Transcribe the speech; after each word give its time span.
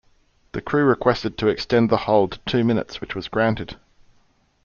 The 0.53 0.63
crew 0.63 0.83
requested 0.85 1.37
to 1.37 1.47
extend 1.47 1.91
the 1.91 1.97
hold 2.09 2.31
to 2.31 2.39
two 2.47 2.63
minutes 2.63 3.01
which 3.01 3.13
was 3.13 3.27
granted. 3.27 3.77